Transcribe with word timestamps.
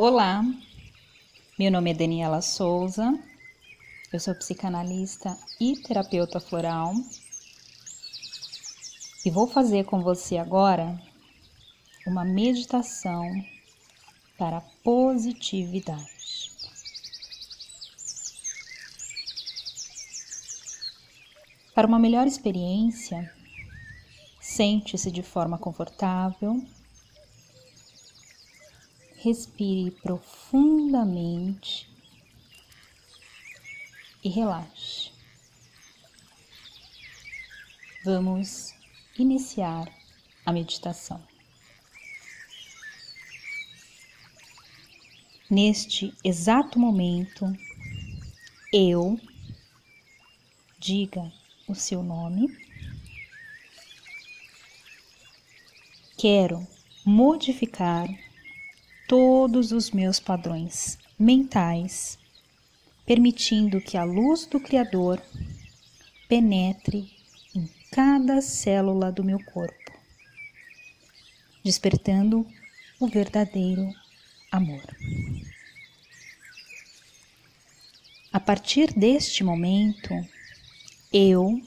Olá, 0.00 0.44
meu 1.58 1.72
nome 1.72 1.90
é 1.90 1.94
Daniela 1.94 2.40
Souza, 2.40 3.18
eu 4.12 4.20
sou 4.20 4.32
psicanalista 4.32 5.36
e 5.60 5.76
terapeuta 5.76 6.38
floral 6.38 6.94
e 9.26 9.28
vou 9.28 9.48
fazer 9.48 9.86
com 9.86 10.00
você 10.00 10.36
agora 10.36 10.96
uma 12.06 12.24
meditação 12.24 13.28
para 14.38 14.60
positividade. 14.84 16.52
Para 21.74 21.88
uma 21.88 21.98
melhor 21.98 22.28
experiência, 22.28 23.34
sente-se 24.40 25.10
de 25.10 25.24
forma 25.24 25.58
confortável 25.58 26.64
respire 29.18 29.90
profundamente 29.90 31.88
e 34.22 34.28
relaxe. 34.28 35.10
Vamos 38.04 38.74
iniciar 39.18 39.92
a 40.46 40.52
meditação. 40.52 41.22
Neste 45.50 46.14
exato 46.22 46.78
momento, 46.78 47.44
eu 48.72 49.20
diga 50.78 51.32
o 51.66 51.74
seu 51.74 52.02
nome. 52.02 52.56
Quero 56.16 56.66
modificar 57.04 58.08
todos 59.08 59.72
os 59.72 59.90
meus 59.90 60.20
padrões 60.20 60.98
mentais, 61.18 62.18
permitindo 63.06 63.80
que 63.80 63.96
a 63.96 64.04
luz 64.04 64.44
do 64.44 64.60
Criador 64.60 65.20
penetre 66.28 67.10
em 67.54 67.66
cada 67.90 68.42
célula 68.42 69.10
do 69.10 69.24
meu 69.24 69.42
corpo, 69.46 69.92
despertando 71.64 72.46
o 73.00 73.08
verdadeiro 73.08 73.90
amor. 74.52 74.84
A 78.30 78.38
partir 78.38 78.92
deste 78.92 79.42
momento, 79.42 80.10
eu 81.10 81.58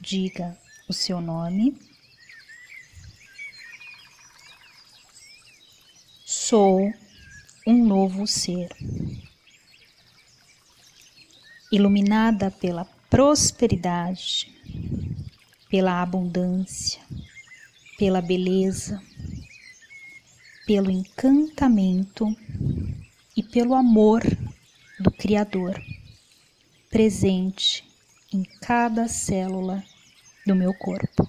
diga 0.00 0.58
o 0.88 0.92
seu 0.92 1.20
nome 1.20 1.91
Sou 6.52 6.92
um 7.66 7.82
novo 7.82 8.26
ser, 8.26 8.68
iluminada 11.72 12.50
pela 12.50 12.84
prosperidade, 13.08 14.52
pela 15.70 16.02
abundância, 16.02 17.00
pela 17.96 18.20
beleza, 18.20 19.02
pelo 20.66 20.90
encantamento 20.90 22.36
e 23.34 23.42
pelo 23.42 23.74
amor 23.74 24.20
do 25.00 25.10
Criador 25.10 25.82
presente 26.90 27.82
em 28.30 28.42
cada 28.60 29.08
célula 29.08 29.82
do 30.46 30.54
meu 30.54 30.74
corpo. 30.74 31.26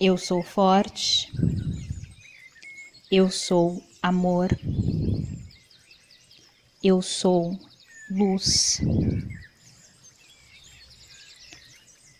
Eu 0.00 0.18
sou 0.18 0.42
forte, 0.42 1.32
eu 3.08 3.30
sou 3.30 3.80
amor, 4.02 4.48
eu 6.82 7.00
sou 7.00 7.56
luz. 8.10 8.80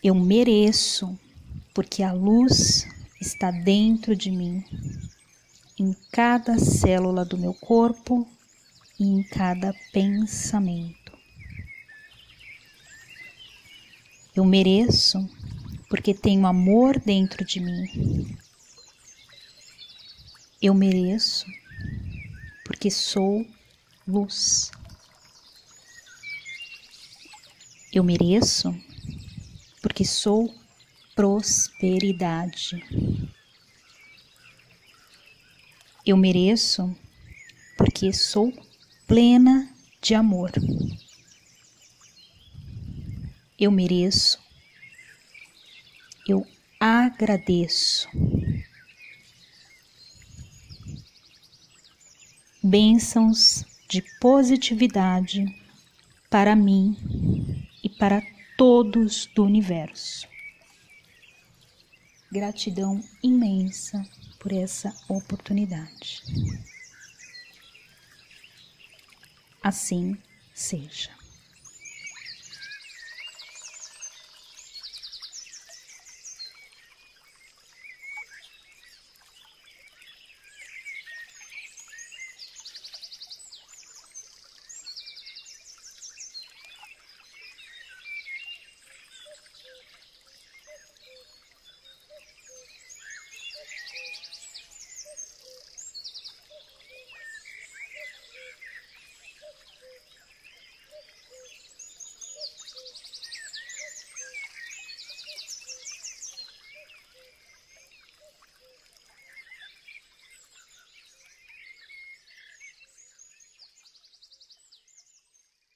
Eu 0.01 0.15
mereço, 0.15 1.19
porque 1.73 2.01
a 2.01 2.13
luz 2.13 2.87
está 3.19 3.51
dentro 3.51 4.15
de 4.15 4.31
mim, 4.31 4.63
em 5.77 5.93
cada 6.13 6.57
célula 6.57 7.25
do 7.25 7.37
meu 7.37 7.53
corpo 7.53 8.25
e 8.97 9.03
em 9.03 9.21
cada 9.21 9.73
pensamento. 9.91 11.11
Eu 14.33 14.45
mereço 14.45 15.29
porque 15.89 16.13
tenho 16.13 16.45
amor 16.45 16.99
dentro 16.99 17.45
de 17.45 17.59
mim. 17.59 18.37
Eu 20.61 20.73
mereço, 20.73 21.45
porque 22.65 22.89
sou 22.89 23.45
luz. 24.07 24.71
Eu 27.93 28.03
mereço, 28.03 28.75
porque 29.81 30.03
sou 30.03 30.53
prosperidade. 31.15 32.83
Eu 36.05 36.17
mereço, 36.17 36.95
porque 37.77 38.11
sou 38.11 38.53
plena 39.07 39.73
de 40.01 40.13
amor. 40.13 40.51
Eu 43.57 43.71
mereço, 43.71 44.39
eu 46.27 46.45
agradeço. 46.79 48.09
Bênçãos 52.63 53.63
de 53.87 54.01
positividade 54.19 55.45
para 56.29 56.55
mim 56.55 57.67
e 57.83 57.89
para 57.89 58.21
todos 58.57 59.27
do 59.35 59.43
universo. 59.43 60.27
Gratidão 62.31 63.03
imensa 63.21 64.03
por 64.39 64.51
essa 64.51 64.93
oportunidade. 65.07 66.23
Assim 69.61 70.17
seja. 70.53 71.24